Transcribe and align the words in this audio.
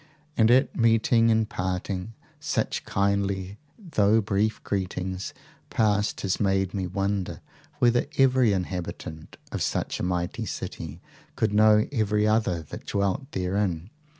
And 0.35 0.49
at 0.49 0.75
meeting 0.75 1.29
and 1.29 1.47
parting 1.47 2.13
such 2.39 2.85
kindly 2.85 3.59
though 3.77 4.19
brief 4.19 4.59
greetings 4.63 5.31
passed 5.69 6.25
as 6.25 6.39
made 6.39 6.73
me 6.73 6.87
wonder 6.87 7.39
whether 7.77 8.07
every 8.17 8.51
inhabitant 8.51 9.37
of 9.51 9.61
such 9.61 9.99
a 9.99 10.03
mighty 10.03 10.47
city 10.47 11.01
could 11.35 11.53
know 11.53 11.85
every 11.91 12.27
other 12.27 12.63
that 12.63 12.87
dwelt 12.87 13.31
therein. 13.33 13.91